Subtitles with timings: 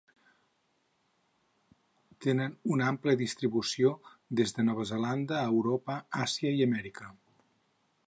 [2.27, 3.95] Tenen una àmplia distribució
[4.41, 7.17] des de Nova Zelanda a Europa, Àsia i Amèrica.